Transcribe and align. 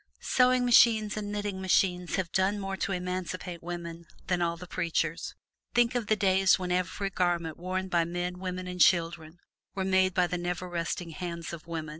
Sewing 0.31 0.65
machines 0.65 1.15
and 1.15 1.31
knitting 1.31 1.61
machines 1.61 2.15
have 2.15 2.31
done 2.31 2.59
more 2.59 2.75
to 2.75 2.91
emancipate 2.91 3.61
women 3.61 4.07
than 4.25 4.41
all 4.41 4.57
the 4.57 4.65
preachers. 4.65 5.35
Think 5.75 5.93
of 5.93 6.07
the 6.07 6.15
days 6.15 6.57
when 6.57 6.71
every 6.71 7.11
garment 7.11 7.55
worn 7.55 7.87
by 7.87 8.03
men, 8.03 8.39
women 8.39 8.65
and 8.65 8.81
children 8.81 9.37
was 9.75 9.85
made 9.85 10.15
by 10.15 10.25
the 10.25 10.39
never 10.39 10.67
resting 10.67 11.11
hands 11.11 11.53
of 11.53 11.67
women! 11.67 11.89